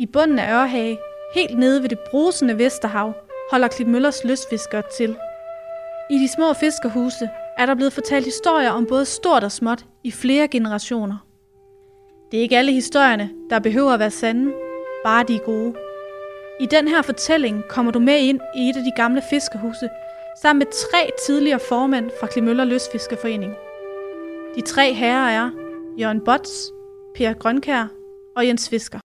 I 0.00 0.06
bunden 0.06 0.38
af 0.38 0.52
Ørhage, 0.52 0.98
helt 1.34 1.58
nede 1.58 1.82
ved 1.82 1.88
det 1.88 1.98
brusende 2.10 2.58
Vesterhav, 2.58 3.12
holder 3.50 3.68
Klitmøllers 3.68 4.24
lystfiskere 4.24 4.82
til. 4.96 5.16
I 6.10 6.14
de 6.14 6.28
små 6.28 6.52
fiskerhuse 6.52 7.28
er 7.58 7.66
der 7.66 7.74
blevet 7.74 7.92
fortalt 7.92 8.24
historier 8.24 8.70
om 8.70 8.86
både 8.86 9.04
stort 9.04 9.44
og 9.44 9.52
småt 9.52 9.84
i 10.04 10.10
flere 10.10 10.48
generationer. 10.48 11.26
Det 12.30 12.38
er 12.38 12.42
ikke 12.42 12.58
alle 12.58 12.72
historierne, 12.72 13.30
der 13.50 13.58
behøver 13.58 13.92
at 13.92 14.00
være 14.00 14.10
sande, 14.10 14.52
bare 15.04 15.24
de 15.28 15.34
er 15.34 15.44
gode. 15.44 15.74
I 16.60 16.66
den 16.66 16.88
her 16.88 17.02
fortælling 17.02 17.64
kommer 17.68 17.92
du 17.92 17.98
med 17.98 18.18
ind 18.18 18.40
i 18.56 18.68
et 18.68 18.76
af 18.76 18.82
de 18.82 18.92
gamle 18.96 19.22
fiskerhuse, 19.30 19.88
sammen 20.42 20.58
med 20.58 20.66
tre 20.90 21.10
tidligere 21.26 21.60
formænd 21.68 22.10
fra 22.20 22.26
Klimøller 22.26 22.64
Lystfiskerforening. 22.64 23.54
De 24.54 24.60
tre 24.60 24.94
herrer 24.94 25.30
er 25.30 25.50
Jørgen 25.98 26.20
Bots, 26.20 26.72
Per 27.14 27.32
Grønkær 27.32 27.86
og 28.36 28.46
Jens 28.46 28.68
Fisker. 28.68 28.98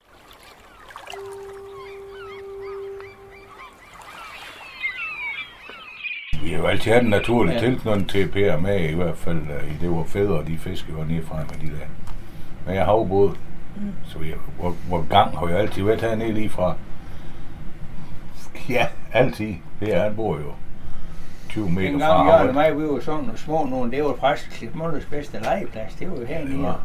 Vi 6.45 6.52
har 6.52 6.58
jo 6.58 6.67
altid 6.67 6.91
haft 6.91 7.04
en 7.04 7.09
naturlig 7.09 7.54
ja. 7.54 7.59
tilknytning 7.59 8.09
til 8.09 8.59
med, 8.62 8.90
i 8.90 8.95
hvert 8.95 9.17
fald 9.17 9.38
øh, 9.38 9.72
i 9.72 9.77
det 9.81 9.91
var 9.91 10.04
fædre, 10.04 10.45
de 10.48 10.58
fiske 10.58 10.98
var 10.98 11.05
nede 11.05 11.21
fra 11.21 11.35
med 11.38 11.70
de 11.70 11.76
der. 11.76 11.85
Men 12.66 12.76
jeg 12.76 12.85
har 12.85 12.91
havbåd, 12.91 13.30
mm. 13.76 13.94
så 14.05 14.20
vi, 14.20 14.34
hvor, 14.59 14.76
hvor 14.88 15.05
gang 15.09 15.38
har 15.38 15.48
jeg 15.48 15.59
altid 15.59 15.84
været 15.84 16.02
hernede 16.02 16.31
lige 16.31 16.49
fra. 16.49 16.76
Ja, 18.70 18.88
altid. 19.13 19.54
Per 19.80 19.99
han 19.99 20.16
bor 20.16 20.38
jo 20.38 20.52
20 21.49 21.70
meter 21.70 21.90
En 21.90 21.99
fra 21.99 22.08
gang 22.08 22.18
Jørgen 22.18 22.31
og 22.31 22.38
havnen. 22.38 22.55
mig, 22.55 22.77
vi 22.77 22.93
var 22.93 22.99
sådan 22.99 23.23
nogle 23.23 23.38
små 23.38 23.66
nogen, 23.66 23.91
det 23.91 24.04
var 24.04 24.16
faktisk 24.20 24.52
Klitmøllers 24.52 25.05
bedste 25.05 25.40
legeplads, 25.40 25.96
det 25.96 26.12
var 26.12 26.18
jo 26.18 26.26
hernede. 26.26 26.52
Det 26.52 26.63
var. 26.63 26.82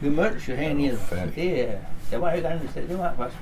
Vi 0.00 0.08
mødtes 0.08 0.48
jo 0.48 0.54
hernede, 0.54 0.98
så 0.98 1.14
det, 1.34 1.52
øh, 1.52 1.72
der 2.10 2.18
var 2.18 2.30
ikke 2.30 2.48
andet 2.48 2.70
sted, 2.70 2.88
det 2.88 2.98
var 2.98 3.12
faktisk. 3.16 3.40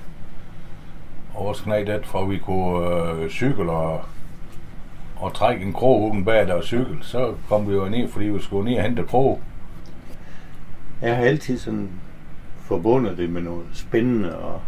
Oversknægt 1.35 1.87
det, 1.87 2.07
for 2.07 2.25
vi 2.25 2.39
kunne 2.39 2.87
øh, 2.87 3.31
cykle 3.31 3.71
og, 3.71 4.05
og 5.21 5.35
trække 5.35 5.65
en 5.65 5.73
krog 5.73 6.11
uden 6.11 6.25
bag 6.25 6.47
der 6.47 6.63
cykel. 6.63 6.99
Så 7.01 7.35
kom 7.49 7.69
vi 7.69 7.75
jo 7.75 7.89
ned, 7.89 8.09
fordi 8.09 8.25
vi 8.25 8.43
skulle 8.43 8.71
ned 8.71 8.79
og 8.79 8.83
hente 8.83 9.03
krog. 9.03 9.41
Jeg 11.03 11.17
har 11.17 11.25
altid 11.25 11.59
sådan 11.59 11.89
forbundet 12.65 13.19
det 13.19 13.31
med 13.31 13.43
noget 13.43 13.65
spændende 13.75 14.39
og 14.39 14.61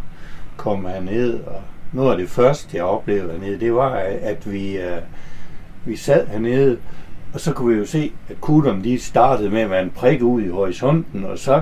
komme 0.57 0.89
herned. 0.89 1.39
Og 1.39 1.61
noget 1.91 2.11
af 2.11 2.17
det 2.17 2.29
første, 2.29 2.77
jeg 2.77 2.85
oplevede 2.85 3.31
hernede, 3.31 3.59
det 3.59 3.73
var, 3.73 3.89
at 4.21 4.51
vi, 4.51 4.77
uh, 4.77 5.03
vi 5.85 5.95
sad 5.95 6.27
hernede, 6.27 6.77
og 7.33 7.39
så 7.39 7.53
kunne 7.53 7.73
vi 7.73 7.79
jo 7.79 7.85
se, 7.85 8.11
at 8.29 8.41
kutterne 8.41 8.83
de 8.83 8.99
startede 8.99 9.49
med 9.49 9.61
at 9.61 9.69
være 9.69 9.83
en 9.83 9.89
prik 9.89 10.21
ud 10.21 10.41
i 10.41 10.49
horisonten, 10.49 11.25
og 11.25 11.37
så 11.39 11.61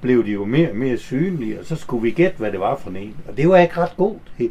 blev 0.00 0.24
de 0.24 0.30
jo 0.30 0.44
mere 0.44 0.70
og 0.70 0.76
mere 0.76 0.98
synlige, 0.98 1.60
og 1.60 1.64
så 1.66 1.76
skulle 1.76 2.02
vi 2.02 2.10
gætte, 2.10 2.38
hvad 2.38 2.52
det 2.52 2.60
var 2.60 2.76
for 2.76 2.90
en. 2.90 3.16
Og 3.28 3.36
det 3.36 3.48
var 3.48 3.58
ikke 3.58 3.80
ret 3.80 3.96
godt. 3.96 4.50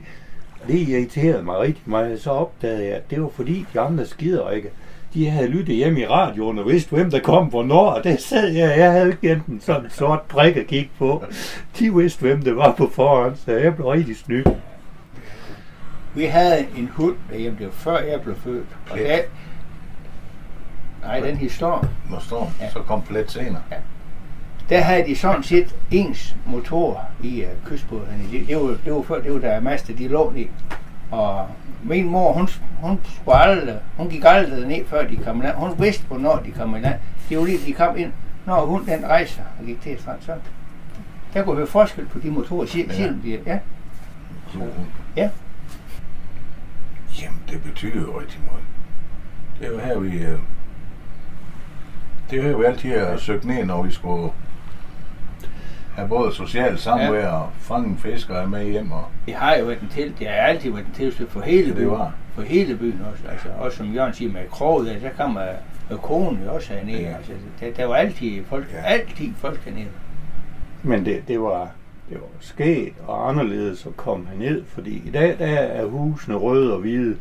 Det 0.68 0.80
irriterede 0.88 1.44
mig 1.44 1.60
rigtig 1.60 1.84
meget. 1.86 2.22
Så 2.22 2.30
opdagede 2.32 2.84
jeg, 2.86 2.94
at 2.94 3.10
det 3.10 3.22
var 3.22 3.30
fordi 3.36 3.66
de 3.74 3.80
andre 3.80 4.06
skider 4.06 4.50
ikke. 4.50 4.70
De 5.14 5.30
havde 5.30 5.48
lyttet 5.48 5.76
hjemme 5.76 6.00
i 6.00 6.08
radioen 6.08 6.60
og 6.60 6.66
vidste, 6.70 6.96
hvem 6.96 7.12
der 7.12 7.20
kom 7.20 7.46
hvornår. 7.48 7.90
Og 7.92 8.04
det 8.04 8.22
sad 8.22 8.48
jeg. 8.48 8.78
Jeg 8.78 8.92
havde 8.92 9.08
ikke 9.08 9.32
enten 9.32 9.62
sådan 9.62 9.84
en 9.84 9.90
sort 9.90 10.22
prik 10.22 10.58
at 10.58 10.68
kigge 10.68 10.90
på. 11.00 11.24
De 11.80 11.96
vidste, 11.96 12.22
hvem 12.22 12.42
det 12.42 12.56
var 12.56 12.72
på 12.78 12.90
forhånd, 12.94 13.36
så 13.36 13.52
jeg 13.52 13.76
blev 13.76 13.88
rigtig 13.88 14.18
snydt. 14.18 14.48
Vi 16.16 16.26
havde 16.26 16.66
en 16.78 16.90
hund 16.94 17.16
derhjemme, 17.32 17.58
det 17.60 17.66
var 17.68 17.72
før 17.74 17.98
jeg 18.00 18.22
blev 18.22 18.36
født. 18.36 18.66
Og 18.92 18.98
der, 18.98 19.18
nej, 21.04 21.20
den 21.20 21.38
historie, 21.38 21.90
Når 22.12 22.20
står, 22.20 22.52
Ja. 22.62 22.70
så 22.70 22.80
kom 22.80 23.02
plet 23.02 23.32
senere. 23.32 23.62
Der 24.70 24.82
havde 24.82 25.06
de 25.08 25.16
sådan 25.16 25.44
set 25.44 25.76
ens 25.92 26.36
motor 26.46 27.02
i 27.24 27.44
uh, 27.44 27.70
kystbåden. 27.70 28.28
Det, 28.32 28.48
det, 28.48 28.56
var, 28.58 28.78
det 28.86 28.94
var 28.94 29.02
før, 29.02 29.22
det 29.22 29.34
var 29.34 29.40
der 29.40 29.60
master, 29.60 29.96
de 29.96 30.08
lå 30.08 30.34
i. 30.36 30.50
Og 31.12 31.48
min 31.84 32.10
mor, 32.10 32.34
hun, 32.34 32.48
hun, 32.82 33.00
skulle 33.22 33.38
aldrig, 33.38 33.80
hun 33.98 34.10
gik 34.10 34.24
aldrig 34.26 34.68
ned, 34.68 34.86
før 34.86 35.08
de 35.08 35.16
kom 35.16 35.40
i 35.42 35.44
land. 35.46 35.56
Hun 35.56 35.72
vidste, 35.80 36.04
hvornår 36.08 36.36
de 36.46 36.52
kom 36.52 36.76
i 36.76 36.80
land. 36.80 36.96
Det 37.30 37.38
var 37.38 37.46
lige, 37.46 37.58
de 37.66 37.74
kom 37.74 37.98
ind, 37.98 38.12
når 38.46 38.66
hun 38.66 38.86
den 38.86 39.06
rejser 39.06 39.42
og 39.60 39.66
gik 39.66 39.82
til 39.82 39.98
strand, 40.00 40.22
så 40.22 40.32
der 41.34 41.44
kunne 41.44 41.58
være 41.58 41.68
forskel 41.68 42.06
på 42.06 42.20
de 42.20 42.32
motorer, 42.32 42.66
selv, 42.66 42.92
Ja. 43.00 43.08
de, 43.24 43.40
ja. 43.46 43.60
Ja. 45.18 45.30
Jamen, 47.22 47.40
det 47.50 47.64
betyder 47.64 48.02
jo 48.02 48.20
rigtig 48.20 48.40
meget. 48.46 48.64
Det 49.60 49.68
er 49.68 49.72
jo 49.72 49.80
her, 49.80 50.00
vi... 50.00 50.18
øh, 50.18 50.40
Det 52.30 52.40
er 52.40 52.44
jo 52.44 52.50
her, 52.50 52.58
vi 52.58 52.66
altid 52.66 53.00
har 53.00 53.18
søgt 53.18 53.46
ned, 53.46 53.66
når 53.66 53.82
vi 53.84 53.92
skulle 53.92 54.32
have 55.96 56.08
både 56.10 56.34
socialt 56.34 56.80
samvær 56.80 57.20
ja. 57.20 57.28
og 57.28 57.50
fange 57.60 57.88
en 57.90 57.98
fisk 57.98 58.30
og 58.30 58.36
have 58.36 58.50
med 58.50 58.66
hjem. 58.66 58.92
Og 58.92 59.04
Det 59.26 59.34
har 59.34 59.56
jo 59.56 59.66
været 59.66 59.80
en 59.82 59.88
til, 59.92 60.14
det 60.20 60.28
har 60.28 60.34
altid 60.36 60.72
været 60.72 60.86
en 60.86 60.92
tilsøg 60.94 61.30
for 61.30 61.42
hele 61.42 61.68
Det 61.68 61.76
byen. 61.76 61.92
var. 61.92 62.14
For 62.36 62.42
hele 62.42 62.76
byen 62.78 63.02
også. 63.12 63.24
Altså, 63.32 63.48
også 63.60 63.78
som 63.78 63.94
Jørgen 63.94 64.14
siger 64.14 64.32
med 64.32 64.42
kroget, 64.52 64.88
der, 64.88 65.00
der 65.00 65.10
kommer 65.18 65.42
med 65.90 65.98
konen 65.98 66.44
jo 66.46 66.54
også 66.54 66.74
hernede. 66.74 66.98
Ja. 67.02 67.10
Ja. 67.10 67.16
Altså, 67.16 67.32
der, 67.60 67.72
der, 67.78 67.86
var 67.86 67.96
altid 67.96 68.44
folk, 68.46 68.66
Ja. 68.74 68.78
ja. 68.78 68.84
altid 68.86 69.30
folk 69.38 69.66
hernede. 69.66 69.88
Men 70.84 71.06
det, 71.06 71.24
det 71.28 71.42
var 71.42 71.70
det 72.10 72.18
var 72.22 72.28
sket 72.40 72.94
og 73.08 73.30
anderledes 73.30 73.86
at 73.86 73.98
komme 73.98 74.26
herned, 74.32 74.64
fordi 74.68 75.04
i 75.06 75.10
dag 75.12 75.36
der 75.40 75.46
er 75.46 75.86
husene 75.86 76.36
røde 76.36 76.74
og 76.74 76.80
hvide. 76.80 77.16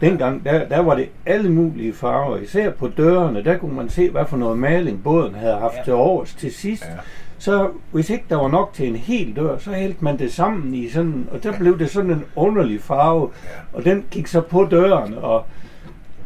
Dengang, 0.00 0.44
der, 0.44 0.68
der 0.68 0.78
var 0.80 0.94
det 0.94 1.08
alle 1.26 1.50
mulige 1.52 1.92
farver. 1.92 2.36
Især 2.36 2.70
på 2.70 2.88
dørene, 2.88 3.44
der 3.44 3.56
kunne 3.58 3.74
man 3.76 3.88
se, 3.88 4.10
hvad 4.10 4.24
for 4.26 4.36
noget 4.36 4.58
maling 4.58 5.02
båden 5.04 5.34
havde 5.34 5.56
haft 5.58 5.74
Ja. 5.76 5.82
til 5.82 5.92
overs 5.92 6.34
til 6.34 6.54
sidst. 6.54 6.84
Ja. 6.84 6.90
Så 7.38 7.70
hvis 7.92 8.10
ikke 8.10 8.24
der 8.30 8.36
var 8.36 8.48
nok 8.48 8.72
til 8.74 8.88
en 8.88 8.96
hel 8.96 9.36
dør, 9.36 9.58
så 9.58 9.70
hældte 9.72 10.04
man 10.04 10.18
det 10.18 10.32
sammen 10.32 10.74
i 10.74 10.88
sådan, 10.88 11.28
og 11.32 11.42
der 11.42 11.58
blev 11.58 11.78
det 11.78 11.90
sådan 11.90 12.10
en 12.10 12.24
underlig 12.36 12.80
farve, 12.80 13.30
Ja. 13.44 13.48
og 13.78 13.84
den 13.84 14.04
gik 14.10 14.26
så 14.26 14.40
på 14.40 14.64
døren, 14.70 15.14
og 15.14 15.44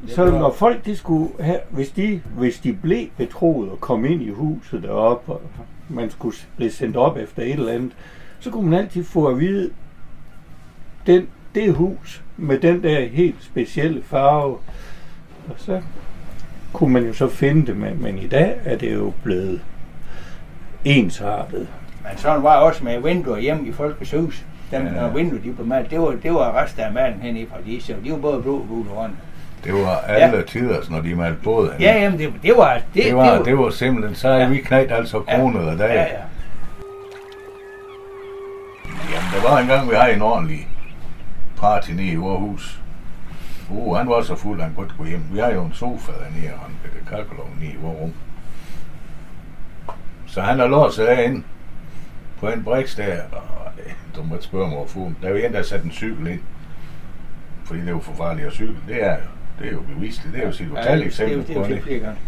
så 0.07 0.25
når 0.31 0.53
folk 0.53 0.85
de 0.87 0.97
skulle 0.97 1.29
have, 1.41 1.59
hvis 1.71 1.91
de, 1.91 2.21
hvis 2.39 2.59
de 2.59 2.73
blev 2.73 3.07
betroet 3.17 3.71
og 3.71 3.81
kom 3.81 4.05
ind 4.05 4.23
i 4.23 4.31
huset 4.31 4.83
deroppe, 4.83 5.33
og 5.33 5.41
man 5.89 6.11
skulle 6.11 6.37
blive 6.57 6.71
sendt 6.71 6.97
op 6.97 7.17
efter 7.17 7.43
et 7.43 7.51
eller 7.53 7.73
andet, 7.73 7.93
så 8.41 8.51
kunne 8.51 8.71
man 8.71 8.79
altid 8.79 9.05
få 9.05 9.27
at 9.27 9.41
vide, 9.41 9.71
den, 11.07 11.27
det 11.55 11.75
hus 11.75 12.23
med 12.37 12.59
den 12.59 12.83
der 12.83 13.07
helt 13.07 13.45
specielle 13.45 14.03
farve, 14.03 14.57
og 15.49 15.55
så 15.57 15.83
kunne 16.73 16.93
man 16.93 17.07
jo 17.07 17.13
så 17.13 17.29
finde 17.29 17.67
det, 17.67 17.77
men, 17.77 18.03
men 18.03 18.19
i 18.19 18.27
dag 18.27 18.57
er 18.65 18.77
det 18.77 18.95
jo 18.95 19.13
blevet 19.25 19.61
ensartet. 20.85 21.69
Men 22.03 22.19
sådan 22.19 22.43
var 22.43 22.57
også 22.57 22.85
med 22.85 23.01
vinduer 23.01 23.39
hjemme 23.39 23.69
i 23.69 23.73
Folkets 23.73 24.11
Hus. 24.13 24.45
Dem, 24.71 24.87
Ja. 24.87 24.91
når 24.91 25.09
vinduer 25.09 25.41
de 25.43 25.53
blev 25.53 25.67
malet, 25.67 25.91
det 25.91 26.01
var, 26.01 26.11
det 26.23 26.33
var 26.35 26.63
resten 26.63 26.81
af 26.81 26.93
malen 26.93 27.21
hernede 27.21 27.47
fra 27.51 27.57
de, 27.67 27.83
så 27.83 27.95
de 28.05 28.11
var 28.11 28.17
både 28.19 28.43
blå 28.43 28.55
og 28.59 28.67
gule 28.69 28.91
og 28.91 28.97
grønne. 28.97 29.17
Det 29.65 29.73
var 29.75 29.97
alle 29.97 30.37
ja. 30.37 30.43
tider, 30.43 30.81
når 30.91 31.01
de 31.01 31.15
malte 31.15 31.39
båd. 31.45 31.71
Ja, 31.81 32.03
jamen, 32.03 32.19
det, 32.19 32.33
det 32.43 32.53
var... 32.57 32.81
Det, 32.95 33.05
det, 33.05 33.17
var, 33.17 33.43
det 33.43 33.59
var 33.59 33.71
simpelthen, 33.71 34.15
så 34.15 34.29
Ja. 34.29 34.49
vi 34.49 34.57
knægt 34.57 34.93
altså 34.93 35.21
kronet 35.21 35.67
ja. 35.67 35.77
dag. 35.77 35.95
Ja, 35.95 36.03
ja. 36.03 36.09
Jamen, 39.13 39.29
der 39.35 39.51
var 39.51 39.59
engang, 39.59 39.91
vi 39.91 39.95
havde 39.95 40.15
en 40.17 40.23
ordentlig 40.23 40.69
party 41.57 41.91
nede 41.91 42.07
i 42.09 42.15
Aarhus. 42.17 42.81
Uh, 43.71 43.97
han 43.97 44.09
var 44.09 44.23
så 44.23 44.37
fuld, 44.37 44.61
han 44.61 44.75
kunne 44.75 44.87
ikke 44.87 44.97
gå 44.99 45.05
hjem. 45.05 45.23
Vi 45.33 45.39
har 45.39 45.51
jo 45.53 45.63
en 45.65 45.73
sofa 45.73 46.13
dernede, 46.13 46.53
og 46.55 46.61
han 46.61 46.71
blev 46.83 46.93
kakkelovn 47.19 47.51
nede 47.61 47.73
i 47.73 47.77
vores 47.83 47.99
rum. 48.01 48.13
Så 50.29 50.41
han 50.41 50.59
har 50.59 50.67
låst 50.67 50.97
sig 50.97 51.07
derinde 51.07 51.43
på 52.41 52.49
en 52.49 52.65
briks 52.65 52.95
der, 52.95 53.23
og 53.33 53.71
øh, 53.87 53.93
du 54.17 54.23
må 54.23 54.35
ikke 54.35 54.45
spørge 54.45 54.69
mig 54.69 54.77
hvorfor. 54.77 55.13
Der 55.23 55.29
er 55.29 55.31
jo 55.31 55.37
en, 55.37 55.51
der 55.53 55.57
har 55.57 55.63
sat 55.65 55.83
en 55.83 55.93
cykel 55.93 56.27
ind. 56.27 56.41
Fordi 57.65 57.81
det 57.81 57.89
er 57.89 57.93
jo 57.93 58.01
for 58.01 58.13
farligt 58.13 58.47
at 58.47 58.53
cykle. 58.53 58.77
Det 58.89 59.05
er 59.05 59.11
jo, 59.15 59.21
det 59.59 59.69
er 59.69 59.73
jo 59.73 59.81
bevist. 59.95 60.23
Det 60.33 60.43
er 60.43 60.47
jo 60.47 60.53
Ja, 60.75 60.81
totalt 60.81 60.99
det, 61.01 61.07
eksempel 61.07 61.39
det, 61.39 61.47
det, 61.49 61.57
på 61.57 61.63
det, 61.63 61.69
det. 61.69 61.77
det, 61.77 61.85
flere 61.85 61.99
gange. 61.99 62.19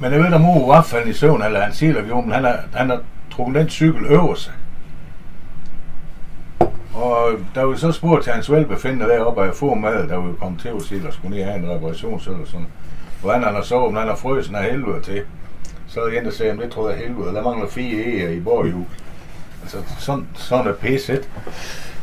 Men 0.00 0.12
jeg 0.12 0.20
ved, 0.20 0.34
at 0.34 0.40
mor 0.40 0.66
var 0.66 0.82
faldet 0.82 1.08
i 1.08 1.12
søvn, 1.12 1.42
eller 1.42 1.60
han 1.60 1.72
siger, 1.72 2.06
jo, 2.06 2.20
men 2.20 2.32
han 2.32 2.44
har, 2.44 2.60
han 2.74 2.90
har 2.90 3.00
trukket 3.30 3.54
den 3.54 3.68
cykel 3.68 4.18
over 4.18 4.34
sig. 4.34 4.52
Og 6.94 7.30
der 7.54 7.60
var 7.62 7.68
jo 7.70 7.76
så 7.76 7.92
spurgt 7.92 8.24
til 8.24 8.32
hans 8.32 8.50
velbefindende 8.50 9.06
deroppe, 9.06 9.42
at 9.42 9.54
få 9.54 9.74
mad, 9.74 10.08
der 10.08 10.16
var 10.16 10.26
jo 10.26 10.34
kommet 10.40 10.60
til 10.60 10.68
at 10.68 10.82
sige, 10.82 11.08
at 11.08 11.14
skulle 11.14 11.36
ned 11.36 11.44
have 11.44 11.56
en 11.56 11.70
reparation, 11.70 12.20
så 12.20 12.30
eller 12.30 12.46
sådan. 12.46 12.66
Hvordan 13.20 13.42
han 13.42 13.54
har 13.54 13.62
sovet, 13.62 13.92
men 13.92 13.98
han 13.98 14.08
har 14.08 14.16
frøsen 14.16 14.54
af 14.54 14.64
helvede 14.64 15.00
til. 15.00 15.22
Så 15.94 16.00
er 16.00 16.10
der 16.10 16.18
en, 16.18 16.24
der 16.24 16.30
sagde, 16.30 16.52
at 16.52 16.58
det 16.58 16.70
tror 16.70 16.90
jeg 16.90 16.98
er 17.02 17.06
helvede, 17.08 17.34
der 17.34 17.42
mangler 17.42 17.68
fire 17.68 18.04
eger 18.04 18.28
i 18.28 18.40
borghjul. 18.40 18.84
Altså, 19.62 19.76
sådan, 19.98 20.26
sådan 20.34 20.66
er 20.66 20.72
pisset. 20.74 21.28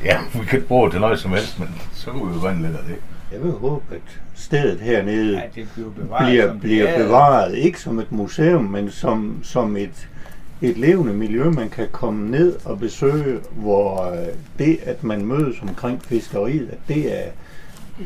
Ja, 0.05 0.17
vi 0.33 0.39
kan 0.45 0.57
ikke 0.57 0.67
bruge 0.67 0.83
det 0.85 0.91
til 0.91 1.01
noget 1.01 1.19
som 1.19 1.31
helst, 1.31 1.59
men 1.59 1.69
så 1.93 2.11
kunne 2.11 2.27
vi 2.29 2.33
jo 2.33 2.39
vande 2.47 2.61
lidt 2.67 2.77
af 2.77 2.83
det. 2.87 2.95
Jeg 3.31 3.43
vil 3.43 3.51
håbe, 3.51 3.83
at 3.91 4.01
stedet 4.35 4.79
hernede 4.79 5.37
Ja, 5.37 5.41
det 5.61 5.67
bliver 5.73 5.89
bevaret. 5.89 6.27
bliver, 6.29 6.53
bliver 6.53 6.87
er. 6.87 7.03
bevaret, 7.03 7.55
ikke 7.57 7.81
som 7.81 7.99
et 7.99 8.11
museum, 8.11 8.63
men 8.63 8.91
som, 8.91 9.39
som 9.43 9.77
et, 9.77 10.07
et 10.61 10.77
levende 10.77 11.13
miljø, 11.13 11.43
man 11.49 11.69
kan 11.69 11.87
komme 11.91 12.31
ned 12.31 12.55
og 12.65 12.79
besøge, 12.79 13.39
hvor 13.51 14.11
øh, 14.11 14.27
det, 14.59 14.79
at 14.85 15.03
man 15.03 15.25
mødes 15.25 15.61
omkring 15.61 16.03
fiskeriet, 16.05 16.69
at 16.71 16.77
det 16.87 17.19
er, 17.19 17.29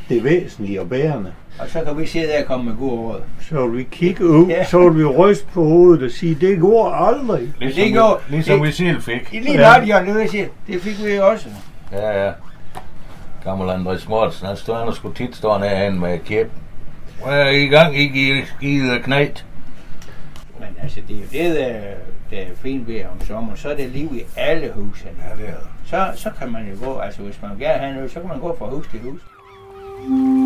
det 0.09 0.23
væsentlige 0.23 0.81
og 0.81 0.89
bærende. 0.89 1.33
Og 1.59 1.69
så 1.69 1.81
kan 1.85 1.97
vi 1.97 2.05
sidde 2.05 2.27
der 2.27 2.39
og 2.41 2.45
komme 2.45 2.65
med 2.65 2.77
gode 2.77 2.91
råd. 3.01 3.21
Så 3.49 3.67
vil 3.67 3.77
vi 3.77 3.83
kigge 3.83 4.25
ud, 4.27 4.47
Ja. 4.47 4.65
så 4.65 4.89
vil 4.89 4.99
vi 4.99 5.05
ryste 5.05 5.45
på 5.53 5.63
hovedet 5.63 6.03
og 6.03 6.11
sige, 6.11 6.35
det 6.41 6.59
går 6.59 6.89
aldrig. 6.91 7.53
Ligesom, 7.59 7.83
det 7.83 7.93
går- 7.93 8.21
vi, 8.29 8.35
ligesom 8.35 8.59
det- 8.59 8.67
vi 8.67 8.71
selv 8.71 9.01
fik. 9.01 9.31
Lige 9.31 9.51
Ja. 9.61 9.77
nok, 9.79 9.89
Jørgen, 9.89 10.05
det 10.07 10.13
vil 10.13 10.21
jeg 10.21 10.29
sige. 10.29 10.49
Det 10.67 10.81
fik 10.81 11.05
vi 11.05 11.19
også. 11.19 11.47
Ja, 11.91 12.25
ja. 12.25 12.31
Gammel 13.43 13.69
Andres 13.69 14.07
Mortensen, 14.07 14.47
han 14.47 14.57
stod 14.57 14.75
han 14.75 14.87
og 14.87 14.93
skulle 14.93 15.15
tit 15.15 15.35
stå 15.35 15.57
herhen 15.57 15.99
med 15.99 16.19
kæp. 16.19 16.51
Hvad 17.25 17.39
er 17.41 17.49
I 17.49 17.63
i 17.63 17.67
gang, 17.67 17.97
I 17.99 18.41
skide 18.45 18.99
knægt? 19.03 19.45
Men 20.59 20.67
altså, 20.83 20.99
det 21.07 21.15
er 21.15 21.19
jo 21.19 21.49
det, 21.49 21.55
der, 21.59 21.73
der 22.31 22.37
er 22.41 22.55
fint 22.55 22.87
ved 22.87 23.01
om 23.11 23.25
sommeren. 23.27 23.57
Så 23.57 23.69
er 23.69 23.75
det 23.75 23.89
liv 23.89 24.11
i 24.15 24.21
alle 24.37 24.71
huse. 24.75 25.05
Ja, 25.05 25.41
det 25.43 25.49
er 25.49 25.53
det. 25.53 25.63
Så, 25.85 26.07
så 26.15 26.29
kan 26.39 26.51
man 26.51 26.61
jo 26.67 26.85
gå, 26.85 26.97
altså 26.99 27.21
hvis 27.21 27.39
man 27.41 27.51
gerne 27.59 27.79
have 27.79 27.93
noget, 27.95 28.11
så 28.11 28.19
kan 28.19 28.29
man 28.29 28.39
gå 28.39 28.55
fra 28.59 28.65
hus 28.69 28.87
til 28.91 28.99
hus. 28.99 29.19
Thank 30.05 30.37
you. 30.37 30.42